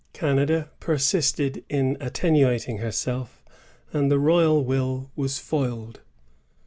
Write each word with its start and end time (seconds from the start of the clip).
Canada 0.13 0.71
persisted 0.79 1.63
in 1.69 1.95
attenuating 1.99 2.79
herself, 2.79 3.43
and 3.93 4.09
the 4.09 4.17
royal 4.17 4.65
will 4.65 5.11
was 5.15 5.37
foiled. 5.37 5.99